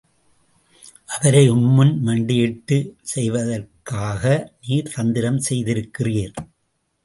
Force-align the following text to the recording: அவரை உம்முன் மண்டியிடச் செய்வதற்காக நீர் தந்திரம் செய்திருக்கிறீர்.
அவரை 1.07 1.43
உம்முன் 1.49 1.93
மண்டியிடச் 2.05 2.89
செய்வதற்காக 3.13 4.23
நீர் 4.67 4.91
தந்திரம் 4.95 5.41
செய்திருக்கிறீர். 5.49 6.35